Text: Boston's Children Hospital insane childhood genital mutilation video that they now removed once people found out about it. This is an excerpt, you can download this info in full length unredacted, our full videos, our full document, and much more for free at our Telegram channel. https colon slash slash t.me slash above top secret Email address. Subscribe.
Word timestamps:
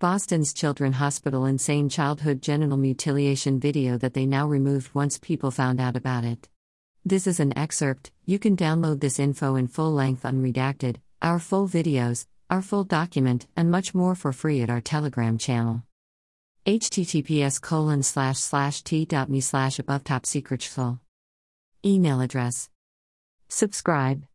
Boston's 0.00 0.54
Children 0.54 0.94
Hospital 0.94 1.44
insane 1.44 1.90
childhood 1.90 2.40
genital 2.40 2.78
mutilation 2.78 3.60
video 3.60 3.98
that 3.98 4.14
they 4.14 4.24
now 4.24 4.48
removed 4.48 4.94
once 4.94 5.18
people 5.18 5.50
found 5.50 5.78
out 5.78 5.94
about 5.94 6.24
it. 6.24 6.48
This 7.04 7.26
is 7.26 7.38
an 7.38 7.52
excerpt, 7.58 8.10
you 8.24 8.38
can 8.38 8.56
download 8.56 9.00
this 9.00 9.18
info 9.18 9.56
in 9.56 9.68
full 9.68 9.92
length 9.92 10.22
unredacted, 10.22 10.96
our 11.20 11.38
full 11.38 11.68
videos, 11.68 12.24
our 12.48 12.62
full 12.62 12.84
document, 12.84 13.46
and 13.54 13.70
much 13.70 13.94
more 13.94 14.14
for 14.14 14.32
free 14.32 14.62
at 14.62 14.70
our 14.70 14.80
Telegram 14.80 15.36
channel. 15.36 15.82
https 16.64 17.60
colon 17.60 18.02
slash 18.02 18.38
slash 18.38 18.82
t.me 18.82 19.40
slash 19.42 19.78
above 19.78 20.02
top 20.02 20.24
secret 20.24 20.66
Email 21.84 22.22
address. 22.22 22.70
Subscribe. 23.48 24.24